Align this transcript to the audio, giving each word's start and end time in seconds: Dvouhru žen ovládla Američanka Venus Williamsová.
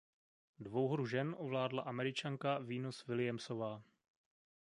Dvouhru 0.59 1.05
žen 1.05 1.35
ovládla 1.39 1.81
Američanka 1.83 2.59
Venus 2.59 3.05
Williamsová. 3.07 3.83